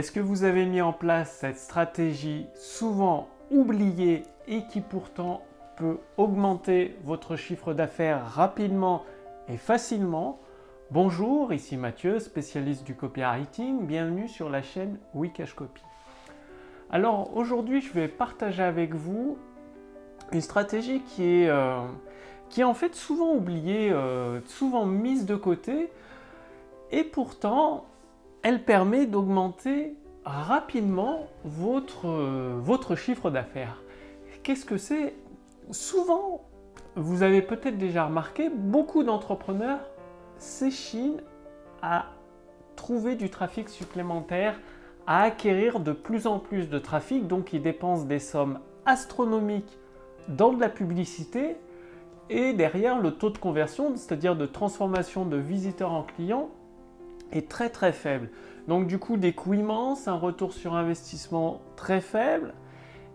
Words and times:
Est-ce 0.00 0.12
que 0.12 0.20
vous 0.20 0.44
avez 0.44 0.64
mis 0.64 0.80
en 0.80 0.94
place 0.94 1.30
cette 1.40 1.58
stratégie 1.58 2.46
souvent 2.54 3.28
oubliée 3.50 4.22
et 4.48 4.62
qui 4.62 4.80
pourtant 4.80 5.42
peut 5.76 5.98
augmenter 6.16 6.96
votre 7.04 7.36
chiffre 7.36 7.74
d'affaires 7.74 8.26
rapidement 8.26 9.04
et 9.46 9.58
facilement? 9.58 10.40
Bonjour, 10.90 11.52
ici 11.52 11.76
Mathieu, 11.76 12.18
spécialiste 12.18 12.82
du 12.84 12.94
copywriting. 12.94 13.86
Bienvenue 13.86 14.26
sur 14.26 14.48
la 14.48 14.62
chaîne 14.62 14.96
Wikash 15.12 15.52
Copy. 15.52 15.82
Alors 16.90 17.36
aujourd'hui, 17.36 17.82
je 17.82 17.92
vais 17.92 18.08
partager 18.08 18.62
avec 18.62 18.94
vous 18.94 19.36
une 20.32 20.40
stratégie 20.40 21.02
qui 21.02 21.24
est, 21.24 21.50
euh, 21.50 21.78
qui 22.48 22.62
est 22.62 22.64
en 22.64 22.72
fait 22.72 22.94
souvent 22.94 23.34
oubliée, 23.34 23.92
euh, 23.92 24.40
souvent 24.46 24.86
mise 24.86 25.26
de 25.26 25.36
côté, 25.36 25.92
et 26.90 27.04
pourtant 27.04 27.84
elle 28.42 28.64
permet 28.64 29.06
d'augmenter 29.06 29.94
rapidement 30.24 31.26
votre, 31.44 32.08
euh, 32.08 32.54
votre 32.58 32.94
chiffre 32.94 33.30
d'affaires. 33.30 33.82
Qu'est-ce 34.42 34.64
que 34.64 34.76
c'est? 34.76 35.14
Souvent, 35.70 36.42
vous 36.96 37.22
avez 37.22 37.42
peut-être 37.42 37.78
déjà 37.78 38.06
remarqué, 38.06 38.48
beaucoup 38.48 39.02
d'entrepreneurs 39.02 39.80
s'échinent 40.38 41.22
à 41.82 42.06
trouver 42.76 43.14
du 43.14 43.30
trafic 43.30 43.68
supplémentaire, 43.68 44.58
à 45.06 45.22
acquérir 45.22 45.80
de 45.80 45.92
plus 45.92 46.26
en 46.26 46.38
plus 46.38 46.68
de 46.68 46.78
trafic, 46.78 47.26
donc 47.26 47.52
ils 47.52 47.62
dépensent 47.62 48.04
des 48.04 48.18
sommes 48.18 48.60
astronomiques 48.86 49.78
dans 50.28 50.52
de 50.52 50.60
la 50.60 50.68
publicité 50.68 51.56
et 52.28 52.52
derrière 52.52 53.00
le 53.00 53.12
taux 53.12 53.30
de 53.30 53.38
conversion, 53.38 53.94
c'est-à-dire 53.96 54.36
de 54.36 54.46
transformation 54.46 55.24
de 55.24 55.36
visiteurs 55.36 55.92
en 55.92 56.04
clients, 56.04 56.48
est 57.32 57.48
très 57.48 57.70
très 57.70 57.92
faible. 57.92 58.30
Donc 58.68 58.86
du 58.86 58.98
coup 58.98 59.16
des 59.16 59.32
coûts 59.32 59.54
immenses, 59.54 60.08
un 60.08 60.14
retour 60.14 60.52
sur 60.52 60.74
investissement 60.74 61.60
très 61.76 62.00
faible 62.00 62.54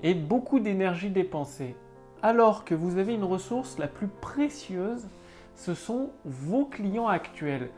et 0.04 0.14
beaucoup 0.14 0.60
d'énergie 0.60 1.10
dépensée. 1.10 1.76
Alors 2.22 2.66
que 2.66 2.76
vous 2.76 2.98
avez 2.98 3.14
une 3.14 3.24
ressource 3.24 3.78
la 3.78 3.88
plus 3.88 4.08
précieuse, 4.08 5.08
ce 5.56 5.74
sont 5.74 6.10
vos 6.26 6.66
clients 6.66 7.08
actuels. 7.08 7.70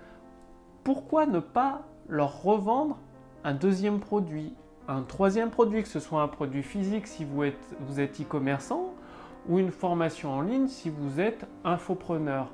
Pourquoi 0.83 1.25
ne 1.25 1.39
pas 1.39 1.81
leur 2.07 2.41
revendre 2.41 2.97
un 3.43 3.53
deuxième 3.53 3.99
produit, 3.99 4.53
un 4.87 5.01
troisième 5.01 5.49
produit, 5.49 5.83
que 5.83 5.89
ce 5.89 5.99
soit 5.99 6.21
un 6.21 6.27
produit 6.27 6.63
physique 6.63 7.07
si 7.07 7.25
vous 7.25 7.43
êtes, 7.43 7.75
vous 7.81 7.99
êtes 7.99 8.21
e-commerçant 8.21 8.93
ou 9.49 9.59
une 9.59 9.71
formation 9.71 10.31
en 10.31 10.41
ligne 10.41 10.67
si 10.67 10.89
vous 10.89 11.19
êtes 11.19 11.45
infopreneur? 11.63 12.51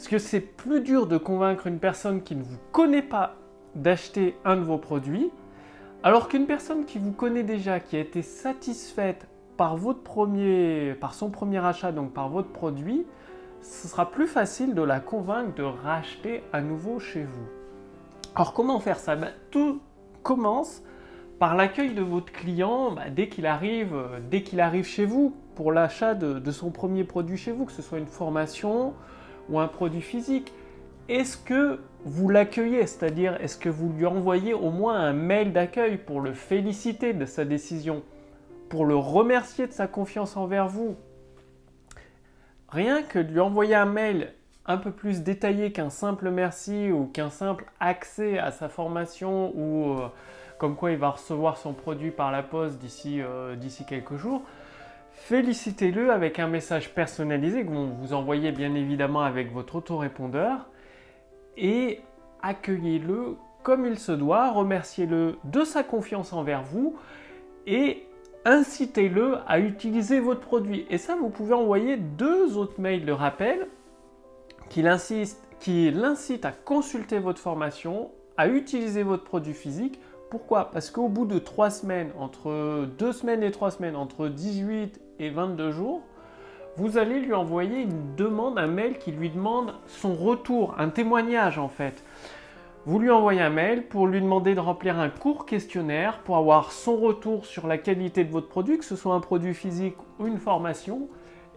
Parce 0.00 0.08
que 0.08 0.18
c'est 0.18 0.40
plus 0.40 0.80
dur 0.80 1.06
de 1.06 1.18
convaincre 1.18 1.66
une 1.66 1.78
personne 1.78 2.22
qui 2.22 2.34
ne 2.34 2.42
vous 2.42 2.56
connaît 2.72 3.02
pas 3.02 3.34
d'acheter 3.74 4.34
un 4.46 4.56
de 4.56 4.62
vos 4.62 4.78
produits, 4.78 5.30
alors 6.02 6.28
qu'une 6.28 6.46
personne 6.46 6.86
qui 6.86 6.98
vous 6.98 7.12
connaît 7.12 7.42
déjà, 7.42 7.80
qui 7.80 7.96
a 7.96 7.98
été 7.98 8.22
satisfaite 8.22 9.28
par, 9.58 9.76
votre 9.76 10.00
premier, 10.00 10.94
par 10.98 11.12
son 11.12 11.28
premier 11.28 11.62
achat, 11.62 11.92
donc 11.92 12.14
par 12.14 12.30
votre 12.30 12.48
produit, 12.48 13.04
ce 13.60 13.88
sera 13.88 14.10
plus 14.10 14.26
facile 14.26 14.74
de 14.74 14.80
la 14.80 15.00
convaincre 15.00 15.54
de 15.54 15.64
racheter 15.64 16.44
à 16.54 16.62
nouveau 16.62 16.98
chez 16.98 17.24
vous. 17.24 17.46
Alors 18.34 18.54
comment 18.54 18.80
faire 18.80 18.98
ça? 18.98 19.16
Ben, 19.16 19.32
Tout 19.50 19.82
commence 20.22 20.82
par 21.38 21.54
l'accueil 21.54 21.92
de 21.92 22.00
votre 22.00 22.32
client 22.32 22.92
ben, 22.92 23.12
dès 23.14 23.28
qu'il 23.28 23.44
arrive, 23.44 23.94
euh, 23.94 24.18
dès 24.30 24.42
qu'il 24.42 24.60
arrive 24.60 24.86
chez 24.86 25.04
vous 25.04 25.36
pour 25.56 25.72
l'achat 25.72 26.14
de 26.14 26.50
son 26.50 26.70
premier 26.70 27.04
produit 27.04 27.36
chez 27.36 27.52
vous, 27.52 27.66
que 27.66 27.72
ce 27.72 27.82
soit 27.82 27.98
une 27.98 28.06
formation, 28.06 28.94
ou 29.50 29.58
un 29.58 29.68
produit 29.68 30.00
physique, 30.00 30.52
est-ce 31.08 31.36
que 31.36 31.80
vous 32.04 32.28
l'accueillez? 32.28 32.86
C'est-à-dire, 32.86 33.36
est-ce 33.40 33.56
que 33.56 33.68
vous 33.68 33.92
lui 33.92 34.06
envoyez 34.06 34.54
au 34.54 34.70
moins 34.70 34.96
un 34.96 35.12
mail 35.12 35.52
d'accueil 35.52 35.98
pour 35.98 36.20
le 36.20 36.32
féliciter 36.32 37.12
de 37.12 37.26
sa 37.26 37.44
décision, 37.44 38.02
pour 38.68 38.86
le 38.86 38.96
remercier 38.96 39.66
de 39.66 39.72
sa 39.72 39.86
confiance 39.86 40.36
envers 40.36 40.68
vous? 40.68 40.96
Rien 42.68 43.02
que 43.02 43.18
de 43.18 43.32
lui 43.32 43.40
envoyer 43.40 43.74
un 43.74 43.86
mail 43.86 44.32
un 44.66 44.76
peu 44.76 44.92
plus 44.92 45.22
détaillé 45.22 45.72
qu'un 45.72 45.90
simple 45.90 46.30
merci 46.30 46.92
ou 46.92 47.06
qu'un 47.06 47.30
simple 47.30 47.64
accès 47.80 48.38
à 48.38 48.52
sa 48.52 48.68
formation 48.68 49.52
ou 49.56 49.98
euh, 49.98 50.06
comme 50.58 50.76
quoi 50.76 50.92
il 50.92 50.98
va 50.98 51.10
recevoir 51.10 51.56
son 51.56 51.72
produit 51.72 52.10
par 52.10 52.30
la 52.30 52.42
poste 52.42 52.78
d'ici 52.78 53.20
euh, 53.20 53.56
quelques 53.88 54.16
jours, 54.16 54.42
Félicitez-le 55.20 56.10
avec 56.10 56.38
un 56.40 56.48
message 56.48 56.92
personnalisé 56.92 57.64
que 57.64 57.70
vous 57.70 58.12
envoyez 58.14 58.50
bien 58.50 58.74
évidemment 58.74 59.20
avec 59.20 59.52
votre 59.52 59.76
autorépondeur. 59.76 60.68
Et 61.56 62.00
accueillez-le 62.42 63.36
comme 63.62 63.86
il 63.86 63.98
se 63.98 64.12
doit, 64.12 64.50
remerciez-le 64.50 65.36
de 65.44 65.62
sa 65.62 65.84
confiance 65.84 66.32
envers 66.32 66.62
vous 66.62 66.96
et 67.66 68.06
incitez-le 68.46 69.36
à 69.46 69.60
utiliser 69.60 70.18
votre 70.18 70.40
produit. 70.40 70.86
Et 70.88 70.96
ça, 70.98 71.14
vous 71.14 71.28
pouvez 71.28 71.52
envoyer 71.52 71.98
deux 71.98 72.56
autres 72.56 72.80
mails 72.80 73.04
de 73.04 73.12
rappel 73.12 73.68
qui 74.70 74.82
l'incitent 74.82 76.44
à 76.44 76.52
consulter 76.52 77.18
votre 77.18 77.38
formation, 77.38 78.10
à 78.36 78.48
utiliser 78.48 79.02
votre 79.02 79.24
produit 79.24 79.54
physique. 79.54 80.00
Pourquoi? 80.30 80.70
Parce 80.70 80.90
qu'au 80.90 81.08
bout 81.08 81.26
de 81.26 81.38
3 81.38 81.70
semaines, 81.70 82.10
entre 82.18 82.86
2 82.98 83.12
semaines 83.12 83.42
et 83.42 83.50
3 83.50 83.72
semaines, 83.72 83.96
entre 83.96 84.28
18 84.28 85.00
et 85.20 85.30
22 85.30 85.70
jours, 85.70 86.02
vous 86.76 86.98
allez 86.98 87.20
lui 87.20 87.34
envoyer 87.34 87.82
une 87.82 88.14
demande, 88.16 88.58
un 88.58 88.66
mail 88.66 88.98
qui 88.98 89.12
lui 89.12 89.28
demande 89.28 89.74
son 89.86 90.14
retour, 90.14 90.74
un 90.78 90.88
témoignage 90.88 91.58
en 91.58 91.68
fait. 91.68 92.02
Vous 92.86 92.98
lui 92.98 93.10
envoyez 93.10 93.42
un 93.42 93.50
mail 93.50 93.86
pour 93.86 94.06
lui 94.06 94.22
demander 94.22 94.54
de 94.54 94.60
remplir 94.60 94.98
un 94.98 95.10
court 95.10 95.44
questionnaire 95.44 96.20
pour 96.20 96.38
avoir 96.38 96.72
son 96.72 96.96
retour 96.96 97.44
sur 97.44 97.66
la 97.66 97.76
qualité 97.76 98.24
de 98.24 98.32
votre 98.32 98.48
produit, 98.48 98.78
que 98.78 98.84
ce 98.84 98.96
soit 98.96 99.14
un 99.14 99.20
produit 99.20 99.52
physique 99.52 99.96
ou 100.18 100.26
une 100.26 100.38
formation, 100.38 101.08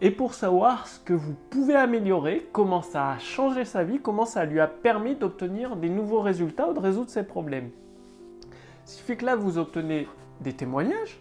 et 0.02 0.10
pour 0.10 0.34
savoir 0.34 0.86
ce 0.86 1.00
que 1.00 1.14
vous 1.14 1.34
pouvez 1.48 1.76
améliorer, 1.76 2.46
comment 2.52 2.82
ça 2.82 3.12
a 3.12 3.18
changé 3.18 3.64
sa 3.64 3.84
vie, 3.84 4.00
comment 4.00 4.26
ça 4.26 4.44
lui 4.44 4.60
a 4.60 4.66
permis 4.66 5.14
d'obtenir 5.14 5.76
des 5.76 5.88
nouveaux 5.88 6.20
résultats 6.20 6.68
ou 6.68 6.74
de 6.74 6.80
résoudre 6.80 7.08
ses 7.08 7.24
problèmes. 7.24 7.70
Ce 8.84 8.98
qui 8.98 9.02
fait 9.02 9.16
que 9.16 9.24
là, 9.24 9.34
vous 9.34 9.56
obtenez 9.56 10.06
des 10.42 10.52
témoignages 10.52 11.18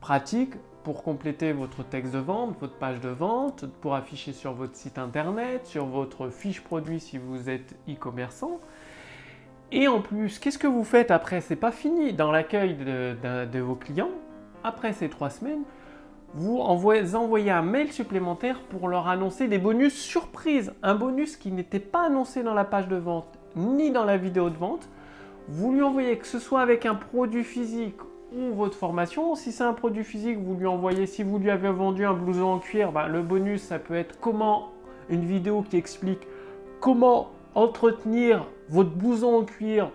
pratiques 0.00 0.54
pour 0.84 1.02
compléter 1.02 1.52
votre 1.52 1.84
texte 1.84 2.12
de 2.12 2.18
vente, 2.18 2.56
votre 2.60 2.74
page 2.74 3.00
de 3.00 3.08
vente, 3.08 3.66
pour 3.80 3.94
afficher 3.94 4.32
sur 4.32 4.52
votre 4.52 4.76
site 4.76 4.98
internet, 4.98 5.66
sur 5.66 5.86
votre 5.86 6.30
fiche 6.30 6.62
produit 6.62 7.00
si 7.00 7.18
vous 7.18 7.50
êtes 7.50 7.74
e-commerçant. 7.88 8.60
Et 9.72 9.86
en 9.86 10.00
plus, 10.00 10.38
qu'est-ce 10.38 10.58
que 10.58 10.66
vous 10.66 10.84
faites 10.84 11.10
après? 11.10 11.40
C'est 11.40 11.56
pas 11.56 11.72
fini 11.72 12.12
dans 12.12 12.32
l'accueil 12.32 12.74
de, 12.74 13.60
vos 13.60 13.76
clients. 13.76 14.10
Après 14.64 14.92
ces 14.92 15.08
trois 15.08 15.30
semaines, 15.30 15.62
vous 16.34 16.58
envoyez 16.58 17.50
un 17.50 17.62
mail 17.62 17.92
supplémentaire 17.92 18.60
pour 18.70 18.88
leur 18.88 19.08
annoncer 19.08 19.48
des 19.48 19.58
bonus 19.58 19.94
surprises. 19.94 20.72
Un 20.82 20.94
bonus 20.94 21.36
qui 21.36 21.52
n'était 21.52 21.80
pas 21.80 22.06
annoncé 22.06 22.42
dans 22.42 22.54
la 22.54 22.64
page 22.64 22.88
de 22.88 22.96
vente 22.96 23.40
ni 23.56 23.90
dans 23.90 24.04
la 24.04 24.16
vidéo 24.16 24.50
de 24.50 24.56
vente, 24.56 24.88
vous 25.48 25.72
lui 25.72 25.82
envoyez, 25.82 26.16
que 26.18 26.26
ce 26.26 26.38
soit 26.38 26.60
avec 26.60 26.86
un 26.86 26.94
produit 26.94 27.44
physique 27.44 27.96
votre 28.32 28.76
formation. 28.76 29.34
Si 29.34 29.52
c'est 29.52 29.64
un 29.64 29.72
produit 29.72 30.04
physique, 30.04 30.38
vous 30.38 30.54
lui 30.54 30.66
envoyez, 30.66 31.06
si 31.06 31.22
vous 31.22 31.38
lui 31.38 31.50
avez 31.50 31.70
vendu 31.70 32.04
un 32.04 32.14
blouson 32.14 32.44
en 32.44 32.58
cuir, 32.58 32.92
ben, 32.92 33.08
le 33.08 33.22
bonus, 33.22 33.62
ça 33.62 33.78
peut 33.78 33.94
être 33.94 34.18
comment, 34.20 34.70
une 35.08 35.24
vidéo 35.24 35.62
qui 35.62 35.76
explique 35.76 36.26
comment 36.80 37.30
entretenir 37.54 38.46
votre 38.68 38.90
blouson 38.90 39.38
en 39.38 39.44
cuir 39.44 39.90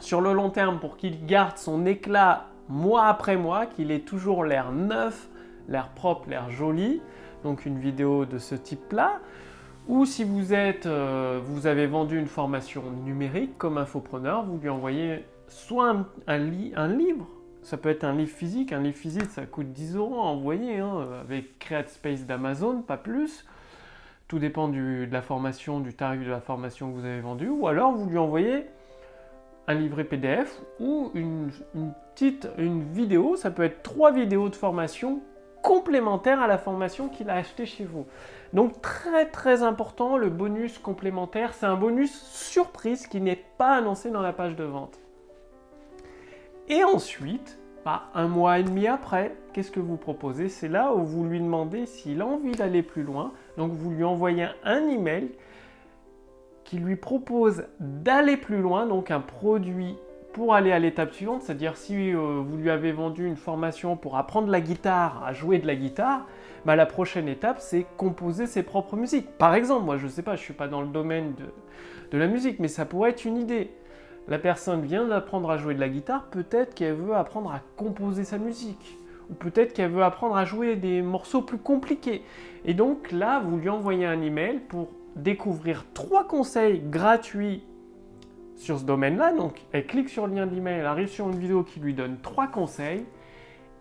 sur 0.00 0.20
le 0.20 0.32
long 0.32 0.50
terme 0.50 0.78
pour 0.78 0.96
qu'il 0.96 1.26
garde 1.26 1.58
son 1.58 1.84
éclat 1.86 2.46
mois 2.68 3.06
après 3.06 3.36
mois, 3.36 3.66
qu'il 3.66 3.90
ait 3.90 4.00
toujours 4.00 4.44
l'air 4.44 4.72
neuf, 4.72 5.28
l'air 5.68 5.88
propre, 5.90 6.30
l'air 6.30 6.50
joli. 6.50 7.02
Donc 7.44 7.66
une 7.66 7.78
vidéo 7.78 8.24
de 8.24 8.38
ce 8.38 8.54
type-là. 8.54 9.20
Ou 9.88 10.06
si 10.06 10.22
vous, 10.22 10.54
êtes, 10.54 10.86
euh, 10.86 11.40
vous 11.44 11.66
avez 11.66 11.86
vendu 11.86 12.18
une 12.18 12.28
formation 12.28 12.84
numérique 13.04 13.58
comme 13.58 13.78
infopreneur, 13.78 14.44
vous 14.44 14.58
lui 14.58 14.68
envoyez 14.68 15.24
soit 15.48 15.96
un, 16.26 16.38
livre, 16.38 17.28
ça 17.62 17.76
peut 17.76 17.88
être 17.88 18.04
un 18.04 18.14
livre 18.14 18.30
physique, 18.30 18.72
un 18.72 18.80
livre 18.80 18.96
physique 18.96 19.30
ça 19.30 19.46
coûte 19.46 19.72
10 19.72 19.96
euros 19.96 20.20
à 20.20 20.24
envoyer, 20.24 20.78
hein, 20.78 21.06
avec 21.20 21.58
CreateSpace 21.58 22.26
d'Amazon, 22.26 22.82
pas 22.82 22.96
plus. 22.96 23.46
Tout 24.28 24.38
dépend 24.38 24.68
de 24.68 25.06
la 25.10 25.22
formation, 25.22 25.80
du 25.80 25.94
tarif 25.94 26.24
de 26.24 26.30
la 26.30 26.40
formation 26.40 26.90
que 26.90 26.98
vous 26.98 27.04
avez 27.04 27.20
vendue. 27.20 27.48
Ou 27.48 27.68
alors 27.68 27.92
vous 27.92 28.08
lui 28.08 28.18
envoyez 28.18 28.66
un 29.68 29.74
livret 29.74 30.04
PDF 30.04 30.60
ou 30.80 31.10
une, 31.14 31.50
une 31.74 31.92
petite 32.14 32.48
une 32.58 32.82
vidéo, 32.82 33.36
ça 33.36 33.50
peut 33.50 33.62
être 33.62 33.82
trois 33.82 34.10
vidéos 34.10 34.48
de 34.48 34.56
formation 34.56 35.20
complémentaire 35.62 36.40
à 36.40 36.46
la 36.46 36.58
formation 36.58 37.08
qu'il 37.08 37.30
a 37.30 37.34
acheté 37.34 37.66
chez 37.66 37.84
vous. 37.84 38.06
Donc 38.52 38.82
très 38.82 39.26
très 39.26 39.62
important, 39.62 40.16
le 40.16 40.28
bonus 40.28 40.78
complémentaire, 40.78 41.54
c'est 41.54 41.66
un 41.66 41.76
bonus 41.76 42.12
surprise 42.12 43.06
qui 43.06 43.20
n'est 43.20 43.42
pas 43.58 43.76
annoncé 43.76 44.10
dans 44.10 44.22
la 44.22 44.32
page 44.32 44.56
de 44.56 44.64
vente. 44.64 44.98
Et 46.72 46.84
ensuite, 46.84 47.58
bah, 47.84 48.04
un 48.14 48.28
mois 48.28 48.58
et 48.58 48.62
demi 48.62 48.86
après, 48.86 49.36
qu'est-ce 49.52 49.70
que 49.70 49.78
vous 49.78 49.98
proposez? 49.98 50.48
C'est 50.48 50.68
là 50.68 50.94
où 50.94 51.04
vous 51.04 51.22
lui 51.22 51.38
demandez 51.38 51.84
s'il 51.84 52.22
a 52.22 52.26
envie 52.26 52.52
d'aller 52.52 52.82
plus 52.82 53.02
loin. 53.02 53.32
Donc 53.58 53.72
vous 53.72 53.90
lui 53.90 54.04
envoyez 54.04 54.46
un 54.64 54.88
email 54.88 55.28
qui 56.64 56.78
lui 56.78 56.96
propose 56.96 57.64
d'aller 57.78 58.38
plus 58.38 58.62
loin, 58.62 58.86
donc 58.86 59.10
un 59.10 59.20
produit 59.20 59.96
pour 60.32 60.54
aller 60.54 60.72
à 60.72 60.78
l'étape 60.78 61.12
suivante, 61.12 61.42
c'est-à-dire 61.42 61.76
si 61.76 62.14
euh, 62.14 62.40
vous 62.42 62.56
lui 62.56 62.70
avez 62.70 62.90
vendu 62.90 63.26
une 63.26 63.36
formation 63.36 63.94
pour 63.98 64.16
apprendre 64.16 64.48
la 64.48 64.62
guitare, 64.62 65.22
à 65.26 65.34
jouer 65.34 65.58
de 65.58 65.66
la 65.66 65.76
guitare, 65.76 66.26
bah, 66.64 66.74
la 66.74 66.86
prochaine 66.86 67.28
étape, 67.28 67.58
c'est 67.60 67.84
composer 67.98 68.46
ses 68.46 68.62
propres 68.62 68.96
musiques. 68.96 69.28
Par 69.36 69.54
exemple, 69.54 69.84
moi 69.84 69.98
je 69.98 70.06
ne 70.06 70.10
sais 70.10 70.22
pas, 70.22 70.36
je 70.36 70.40
ne 70.40 70.44
suis 70.44 70.54
pas 70.54 70.68
dans 70.68 70.80
le 70.80 70.88
domaine 70.88 71.34
de, 71.34 72.16
la 72.16 72.28
musique, 72.28 72.60
mais 72.60 72.68
ça 72.68 72.86
pourrait 72.86 73.10
être 73.10 73.26
une 73.26 73.36
idée. 73.36 73.70
La 74.28 74.38
personne 74.38 74.82
vient 74.82 75.06
d'apprendre 75.06 75.50
à 75.50 75.58
jouer 75.58 75.74
de 75.74 75.80
la 75.80 75.88
guitare, 75.88 76.26
peut-être 76.26 76.74
qu'elle 76.74 76.94
veut 76.94 77.14
apprendre 77.14 77.52
à 77.52 77.60
composer 77.76 78.24
sa 78.24 78.38
musique. 78.38 78.98
Ou 79.30 79.34
peut-être 79.34 79.72
qu'elle 79.72 79.90
veut 79.90 80.04
apprendre 80.04 80.36
à 80.36 80.44
jouer 80.44 80.76
des 80.76 81.02
morceaux 81.02 81.42
plus 81.42 81.58
compliqués. 81.58 82.22
Et 82.64 82.74
donc 82.74 83.10
là, 83.12 83.40
vous 83.40 83.56
lui 83.56 83.68
envoyez 83.68 84.06
un 84.06 84.20
email 84.20 84.60
pour 84.68 84.88
découvrir 85.16 85.84
trois 85.94 86.26
conseils 86.26 86.80
gratuits 86.80 87.62
sur 88.56 88.78
ce 88.78 88.84
domaine-là. 88.84 89.32
Donc, 89.32 89.62
elle 89.72 89.86
clique 89.86 90.08
sur 90.08 90.26
le 90.26 90.34
lien 90.34 90.46
d'email, 90.46 90.80
elle 90.80 90.86
arrive 90.86 91.08
sur 91.08 91.28
une 91.28 91.38
vidéo 91.38 91.62
qui 91.64 91.80
lui 91.80 91.94
donne 91.94 92.18
trois 92.22 92.46
conseils. 92.46 93.04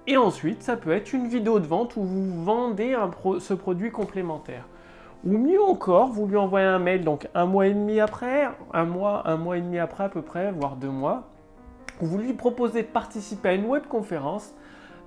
Et 0.08 0.18
ensuite, 0.18 0.64
ça 0.64 0.78
peut 0.78 0.92
être 0.92 1.14
une 1.14 1.28
vidéo 1.28 1.60
de 1.60 1.68
vente 1.68 1.96
où 1.96 2.02
vous 2.02 2.44
vendez 2.44 2.98
ce 3.40 3.54
produit 3.54 3.92
complémentaire. 3.92 4.66
Ou 5.26 5.38
mieux 5.38 5.62
encore, 5.62 6.08
vous 6.08 6.26
lui 6.26 6.38
envoyez 6.38 6.66
un 6.66 6.80
mail, 6.80 7.04
donc 7.04 7.28
un 7.36 7.46
mois 7.46 7.68
et 7.68 7.74
demi 7.74 8.00
après, 8.00 8.50
un 8.74 8.86
mois, 8.86 9.28
un 9.28 9.38
mois 9.38 9.58
et 9.58 9.62
demi 9.62 9.78
après 9.78 10.06
à 10.06 10.10
peu 10.10 10.24
près, 10.24 10.52
voire 10.52 10.76
deux 10.76 10.90
mois, 10.90 11.30
vous 12.00 12.18
lui 12.18 12.34
proposez 12.34 12.82
de 12.82 12.88
participer 12.88 13.50
à 13.50 13.54
une 13.54 13.66
webconférence 13.66 14.56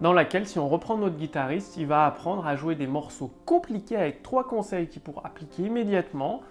dans 0.00 0.12
laquelle, 0.12 0.46
si 0.46 0.58
on 0.58 0.68
reprend 0.68 0.96
notre 0.96 1.16
guitariste, 1.16 1.76
il 1.76 1.86
va 1.86 2.06
apprendre 2.06 2.46
à 2.46 2.54
jouer 2.56 2.74
des 2.76 2.86
morceaux 2.86 3.30
compliqués 3.44 3.96
avec 3.96 4.22
trois 4.22 4.44
conseils 4.44 4.88
qu'il 4.88 5.02
pourra 5.02 5.22
appliquer 5.26 5.64
immédiatement 5.64 6.42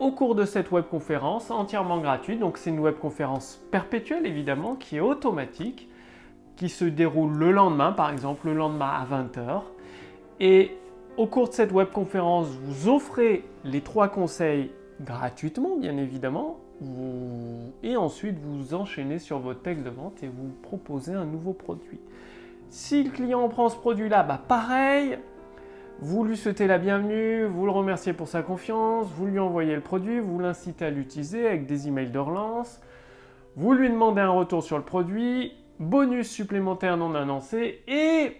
au 0.00 0.10
cours 0.10 0.34
de 0.34 0.44
cette 0.44 0.70
webconférence 0.70 1.50
entièrement 1.50 1.98
gratuite. 1.98 2.40
Donc 2.40 2.58
c'est 2.58 2.70
une 2.70 2.80
webconférence 2.80 3.62
perpétuelle 3.70 4.26
évidemment 4.26 4.74
qui 4.74 4.96
est 4.96 5.00
automatique, 5.00 5.88
qui 6.56 6.68
se 6.68 6.84
déroule 6.84 7.32
le 7.32 7.52
lendemain, 7.52 7.92
par 7.92 8.10
exemple 8.10 8.46
le 8.46 8.54
lendemain 8.54 8.90
à 8.90 9.04
20h. 9.04 9.62
Et 10.40 10.76
au 11.16 11.26
cours 11.26 11.48
de 11.48 11.54
cette 11.54 11.72
webconférence, 11.72 12.48
vous 12.48 12.88
offrez 12.88 13.44
les 13.64 13.80
trois 13.80 14.08
conseils 14.08 14.70
gratuitement, 15.00 15.76
bien 15.76 15.96
évidemment. 15.96 16.58
Et 17.82 17.96
ensuite, 17.96 18.36
vous 18.38 18.74
enchaînez 18.74 19.18
sur 19.18 19.38
votre 19.38 19.62
texte 19.62 19.84
de 19.84 19.90
vente 19.90 20.22
et 20.22 20.28
vous 20.28 20.50
proposez 20.62 21.12
un 21.12 21.24
nouveau 21.24 21.52
produit. 21.52 22.00
Si 22.68 23.04
le 23.04 23.10
client 23.10 23.48
prend 23.48 23.68
ce 23.68 23.76
produit-là, 23.76 24.24
bah 24.24 24.40
pareil, 24.48 25.18
vous 26.00 26.24
lui 26.24 26.36
souhaitez 26.36 26.66
la 26.66 26.78
bienvenue, 26.78 27.44
vous 27.44 27.64
le 27.64 27.70
remerciez 27.70 28.12
pour 28.12 28.26
sa 28.26 28.42
confiance, 28.42 29.06
vous 29.16 29.26
lui 29.26 29.38
envoyez 29.38 29.74
le 29.74 29.80
produit, 29.80 30.18
vous 30.18 30.40
l'incitez 30.40 30.86
à 30.86 30.90
l'utiliser 30.90 31.46
avec 31.46 31.66
des 31.66 31.86
emails 31.86 32.10
de 32.10 32.18
relance, 32.18 32.80
vous 33.56 33.72
lui 33.72 33.88
demandez 33.88 34.20
un 34.20 34.30
retour 34.30 34.64
sur 34.64 34.76
le 34.76 34.84
produit, 34.84 35.52
bonus 35.78 36.28
supplémentaire 36.28 36.96
non 36.96 37.14
annoncé 37.14 37.82
et 37.86 38.36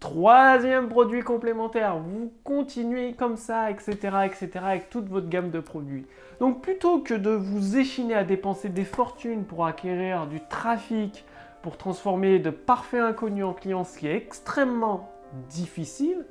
troisième 0.00 0.88
produit 0.88 1.22
complémentaire. 1.22 1.98
Vous 1.98 2.32
continuez 2.44 3.14
comme 3.14 3.36
ça, 3.36 3.70
etc., 3.70 3.96
etc., 4.24 4.50
avec 4.62 4.90
toute 4.90 5.08
votre 5.08 5.28
gamme 5.28 5.50
de 5.50 5.60
produits. 5.60 6.06
Donc 6.40 6.62
plutôt 6.62 7.00
que 7.00 7.14
de 7.14 7.30
vous 7.30 7.78
échiner 7.78 8.14
à 8.14 8.24
dépenser 8.24 8.68
des 8.68 8.84
fortunes 8.84 9.44
pour 9.44 9.66
acquérir 9.66 10.26
du 10.26 10.40
trafic, 10.40 11.24
pour 11.62 11.76
transformer 11.76 12.38
de 12.38 12.50
parfaits 12.50 13.00
inconnus 13.00 13.44
en 13.44 13.52
clients, 13.52 13.84
ce 13.84 13.98
qui 13.98 14.06
est 14.06 14.16
extrêmement 14.16 15.10
difficile, 15.48 16.24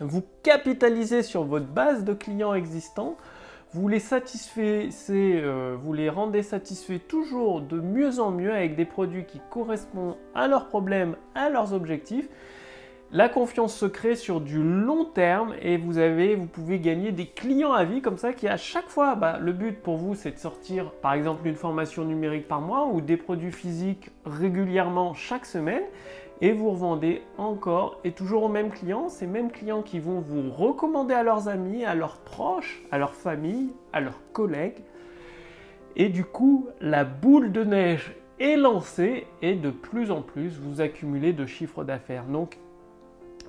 vous 0.00 0.22
capitalisez 0.42 1.22
sur 1.22 1.44
votre 1.44 1.66
base 1.66 2.04
de 2.04 2.12
clients 2.12 2.54
existants, 2.54 3.16
vous 3.72 3.88
les 3.88 4.00
satisfaisez, 4.00 5.40
euh, 5.42 5.76
vous 5.78 5.92
les 5.92 6.08
rendez 6.08 6.42
satisfaits 6.42 7.00
toujours 7.08 7.60
de 7.60 7.80
mieux 7.80 8.20
en 8.20 8.30
mieux 8.30 8.52
avec 8.52 8.76
des 8.76 8.84
produits 8.84 9.24
qui 9.24 9.40
correspondent 9.50 10.16
à 10.34 10.48
leurs 10.48 10.68
problèmes, 10.68 11.16
à 11.34 11.50
leurs 11.50 11.72
objectifs. 11.72 12.28
La 13.12 13.28
confiance 13.28 13.76
se 13.76 13.86
crée 13.86 14.16
sur 14.16 14.40
du 14.40 14.60
long 14.60 15.04
terme 15.04 15.54
et 15.62 15.76
vous 15.76 15.98
avez, 15.98 16.34
vous 16.34 16.46
pouvez 16.46 16.80
gagner 16.80 17.12
des 17.12 17.26
clients 17.26 17.72
à 17.72 17.84
vie 17.84 18.02
comme 18.02 18.18
ça 18.18 18.32
qui 18.32 18.48
à 18.48 18.56
chaque 18.56 18.88
fois, 18.88 19.14
bah, 19.14 19.38
le 19.40 19.52
but 19.52 19.80
pour 19.80 19.96
vous 19.96 20.16
c'est 20.16 20.32
de 20.32 20.38
sortir 20.38 20.90
par 20.90 21.12
exemple 21.12 21.46
une 21.46 21.54
formation 21.54 22.04
numérique 22.04 22.48
par 22.48 22.60
mois 22.60 22.88
ou 22.88 23.00
des 23.00 23.16
produits 23.16 23.52
physiques 23.52 24.10
régulièrement 24.24 25.14
chaque 25.14 25.46
semaine 25.46 25.84
et 26.40 26.50
vous 26.52 26.68
revendez 26.70 27.22
encore 27.38 28.00
et 28.02 28.10
toujours 28.10 28.42
aux 28.42 28.48
mêmes 28.48 28.70
clients, 28.70 29.08
ces 29.08 29.28
mêmes 29.28 29.52
clients 29.52 29.82
qui 29.82 30.00
vont 30.00 30.18
vous 30.18 30.50
recommander 30.50 31.14
à 31.14 31.22
leurs 31.22 31.46
amis, 31.46 31.84
à 31.84 31.94
leurs 31.94 32.18
proches, 32.18 32.82
à 32.90 32.98
leur 32.98 33.14
famille, 33.14 33.72
à 33.92 34.00
leurs 34.00 34.20
collègues. 34.32 34.82
Et 35.94 36.08
du 36.08 36.24
coup, 36.24 36.66
la 36.80 37.04
boule 37.04 37.52
de 37.52 37.62
neige 37.62 38.16
est 38.40 38.56
lancée 38.56 39.28
et 39.42 39.54
de 39.54 39.70
plus 39.70 40.10
en 40.10 40.22
plus 40.22 40.58
vous 40.58 40.80
accumulez 40.80 41.32
de 41.32 41.46
chiffres 41.46 41.84
d'affaires. 41.84 42.24
Donc, 42.24 42.58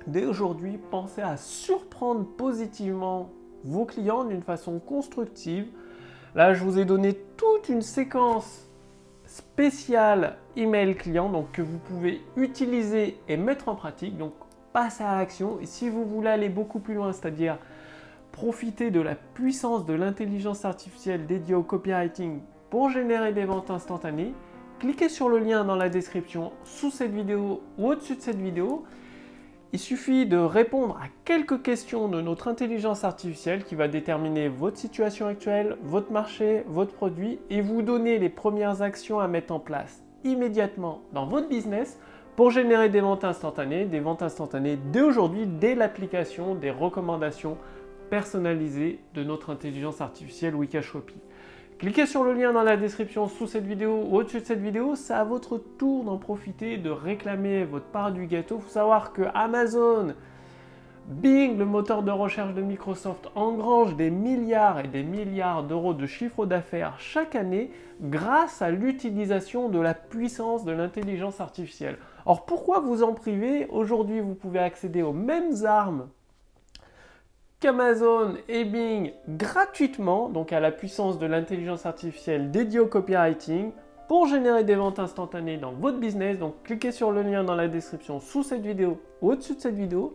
dès 0.06 0.24
aujourd'hui, 0.24 0.78
pensez 0.90 1.22
à 1.22 1.36
surprendre 1.36 2.24
positivement 2.24 3.30
vos 3.64 3.84
clients 3.84 4.24
d'une 4.24 4.42
façon 4.42 4.78
constructive. 4.78 5.66
Là, 6.34 6.54
je 6.54 6.62
vous 6.62 6.78
ai 6.78 6.84
donné 6.84 7.14
toute 7.36 7.68
une 7.68 7.82
séquence 7.82 8.68
spécial 9.24 10.36
email 10.56 10.96
client 10.96 11.28
donc 11.28 11.52
que 11.52 11.62
vous 11.62 11.78
pouvez 11.78 12.22
utiliser 12.36 13.18
et 13.28 13.36
mettre 13.36 13.68
en 13.68 13.74
pratique. 13.74 14.16
Donc 14.16 14.32
passe 14.72 15.00
à 15.00 15.16
l'action 15.16 15.58
et 15.60 15.66
si 15.66 15.88
vous 15.88 16.04
voulez 16.04 16.28
aller 16.28 16.48
beaucoup 16.48 16.78
plus 16.78 16.94
loin, 16.94 17.12
c'est-à-dire 17.12 17.58
profiter 18.32 18.90
de 18.90 19.00
la 19.00 19.14
puissance 19.14 19.84
de 19.86 19.94
l'intelligence 19.94 20.64
artificielle 20.64 21.26
dédiée 21.26 21.54
au 21.54 21.62
copywriting 21.62 22.40
pour 22.70 22.90
générer 22.90 23.32
des 23.32 23.44
ventes 23.44 23.70
instantanées, 23.70 24.32
cliquez 24.78 25.08
sur 25.08 25.28
le 25.28 25.38
lien 25.38 25.64
dans 25.64 25.76
la 25.76 25.88
description 25.88 26.52
sous 26.64 26.90
cette 26.90 27.12
vidéo 27.12 27.62
ou 27.78 27.88
au-dessus 27.88 28.16
de 28.16 28.20
cette 28.20 28.40
vidéo 28.40 28.84
il 29.72 29.78
suffit 29.78 30.24
de 30.24 30.38
répondre 30.38 30.96
à 30.96 31.08
quelques 31.26 31.62
questions 31.62 32.08
de 32.08 32.22
notre 32.22 32.48
intelligence 32.48 33.04
artificielle 33.04 33.64
qui 33.64 33.74
va 33.74 33.86
déterminer 33.86 34.48
votre 34.48 34.78
situation 34.78 35.26
actuelle, 35.26 35.76
votre 35.82 36.10
marché, 36.10 36.64
votre 36.68 36.94
produit 36.94 37.38
et 37.50 37.60
vous 37.60 37.82
donner 37.82 38.18
les 38.18 38.30
premières 38.30 38.80
actions 38.80 39.20
à 39.20 39.28
mettre 39.28 39.52
en 39.52 39.60
place 39.60 40.02
immédiatement 40.24 41.02
dans 41.12 41.26
votre 41.26 41.48
business 41.48 41.98
pour 42.34 42.50
générer 42.50 42.88
des 42.88 43.00
ventes 43.00 43.24
instantanées, 43.24 43.84
des 43.84 44.00
ventes 44.00 44.22
instantanées 44.22 44.78
dès 44.90 45.02
aujourd'hui, 45.02 45.46
dès 45.46 45.74
l'application 45.74 46.54
des 46.54 46.70
recommandations 46.70 47.58
personnalisées 48.08 49.00
de 49.14 49.22
notre 49.22 49.50
intelligence 49.50 50.00
artificielle 50.00 50.54
Wikashopee. 50.54 51.14
Cliquez 51.78 52.06
sur 52.06 52.24
le 52.24 52.32
lien 52.32 52.52
dans 52.52 52.64
la 52.64 52.76
description 52.76 53.28
sous 53.28 53.46
cette 53.46 53.64
vidéo 53.64 54.02
ou 54.10 54.16
au-dessus 54.16 54.40
de 54.40 54.44
cette 54.44 54.60
vidéo, 54.60 54.96
c'est 54.96 55.14
à 55.14 55.22
votre 55.22 55.58
tour 55.58 56.02
d'en 56.02 56.16
profiter, 56.16 56.76
de 56.76 56.90
réclamer 56.90 57.62
votre 57.62 57.84
part 57.84 58.10
du 58.10 58.26
gâteau. 58.26 58.56
Il 58.56 58.62
faut 58.62 58.68
savoir 58.68 59.12
que 59.12 59.22
Amazon, 59.32 60.14
Bing, 61.06 61.56
le 61.56 61.64
moteur 61.64 62.02
de 62.02 62.10
recherche 62.10 62.52
de 62.52 62.62
Microsoft, 62.62 63.28
engrange 63.36 63.94
des 63.94 64.10
milliards 64.10 64.80
et 64.80 64.88
des 64.88 65.04
milliards 65.04 65.62
d'euros 65.62 65.94
de 65.94 66.04
chiffre 66.06 66.46
d'affaires 66.46 66.98
chaque 66.98 67.36
année 67.36 67.70
grâce 68.02 68.60
à 68.60 68.72
l'utilisation 68.72 69.68
de 69.68 69.78
la 69.78 69.94
puissance 69.94 70.64
de 70.64 70.72
l'intelligence 70.72 71.40
artificielle. 71.40 71.98
Or 72.26 72.44
pourquoi 72.44 72.80
vous 72.80 73.04
en 73.04 73.14
priver 73.14 73.68
Aujourd'hui, 73.70 74.18
vous 74.18 74.34
pouvez 74.34 74.58
accéder 74.58 75.02
aux 75.02 75.12
mêmes 75.12 75.64
armes 75.64 76.08
qu'Amazon 77.60 78.36
et 78.48 78.64
Bing 78.64 79.12
gratuitement, 79.28 80.28
donc 80.28 80.52
à 80.52 80.60
la 80.60 80.70
puissance 80.70 81.18
de 81.18 81.26
l'intelligence 81.26 81.86
artificielle 81.86 82.50
dédiée 82.50 82.78
au 82.78 82.86
copywriting, 82.86 83.72
pour 84.08 84.26
générer 84.26 84.64
des 84.64 84.74
ventes 84.74 84.98
instantanées 84.98 85.58
dans 85.58 85.72
votre 85.72 85.98
business. 85.98 86.38
Donc 86.38 86.54
cliquez 86.64 86.92
sur 86.92 87.10
le 87.10 87.22
lien 87.22 87.44
dans 87.44 87.54
la 87.54 87.68
description 87.68 88.20
sous 88.20 88.42
cette 88.42 88.62
vidéo 88.62 89.00
ou 89.20 89.32
au-dessus 89.32 89.54
de 89.54 89.60
cette 89.60 89.74
vidéo. 89.74 90.14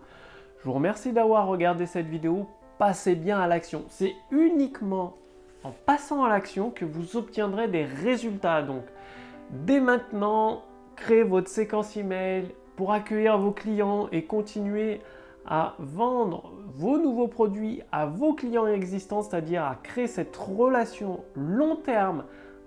Je 0.59 0.65
vous 0.65 0.73
remercie 0.73 1.11
d'avoir 1.11 1.47
regardé 1.47 1.85
cette 1.85 2.07
vidéo. 2.07 2.47
Passez 2.79 3.15
bien 3.15 3.39
à 3.39 3.47
l'action. 3.47 3.83
C'est 3.89 4.13
uniquement 4.31 5.15
en 5.63 5.71
passant 5.85 6.23
à 6.23 6.29
l'action 6.29 6.71
que 6.71 6.85
vous 6.85 7.17
obtiendrez 7.17 7.67
des 7.67 7.83
résultats. 7.83 8.63
Donc 8.63 8.83
dès 9.51 9.79
maintenant, 9.79 10.63
créez 10.95 11.23
votre 11.23 11.49
séquence 11.49 11.95
email 11.95 12.47
pour 12.75 12.93
accueillir 12.93 13.37
vos 13.37 13.51
clients 13.51 14.07
et 14.11 14.23
continuer 14.23 15.01
à 15.45 15.75
vendre 15.79 16.51
vos 16.73 16.97
nouveaux 16.97 17.27
produits 17.27 17.81
à 17.91 18.05
vos 18.05 18.33
clients 18.33 18.67
existants, 18.67 19.21
c'est-à-dire 19.21 19.63
à 19.63 19.75
créer 19.75 20.07
cette 20.07 20.35
relation 20.35 21.23
long 21.35 21.75
terme 21.75 22.23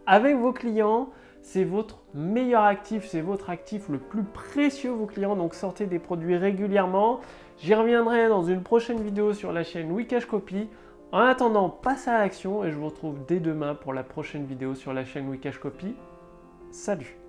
avec 0.06 0.36
vos 0.36 0.52
clients. 0.52 1.10
C'est 1.42 1.64
votre 1.64 1.98
meilleur 2.12 2.64
actif, 2.64 3.06
c'est 3.06 3.20
votre 3.20 3.50
actif 3.50 3.88
le 3.88 3.98
plus 3.98 4.24
précieux, 4.24 4.90
vos 4.90 5.06
clients. 5.06 5.36
Donc 5.36 5.54
sortez 5.54 5.86
des 5.86 5.98
produits 5.98 6.36
régulièrement. 6.36 7.20
J'y 7.58 7.74
reviendrai 7.74 8.28
dans 8.28 8.42
une 8.42 8.62
prochaine 8.62 9.00
vidéo 9.00 9.32
sur 9.32 9.52
la 9.52 9.62
chaîne 9.62 9.92
Wikash 9.92 10.26
Copy. 10.26 10.68
En 11.12 11.20
attendant, 11.20 11.70
passez 11.70 12.10
à 12.10 12.18
l'action 12.18 12.64
et 12.64 12.72
je 12.72 12.76
vous 12.76 12.86
retrouve 12.86 13.24
dès 13.28 13.38
demain 13.38 13.74
pour 13.74 13.94
la 13.94 14.02
prochaine 14.02 14.44
vidéo 14.44 14.74
sur 14.74 14.92
la 14.92 15.04
chaîne 15.04 15.28
Wikash 15.28 15.58
Copy. 15.58 15.94
Salut 16.72 17.25